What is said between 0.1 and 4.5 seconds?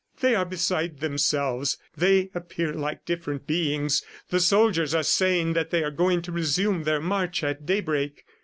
"They are beside themselves; they appear like different beings. The